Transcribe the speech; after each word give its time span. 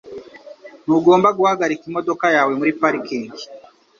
Ntugomba 0.83 1.29
guhagarika 1.37 1.83
imodoka 1.89 2.25
yawe 2.35 2.51
muri 2.59 2.71
parikingi 2.79 3.43